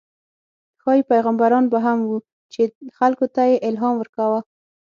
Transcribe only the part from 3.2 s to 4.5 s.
ته یې الهام ورکاوه.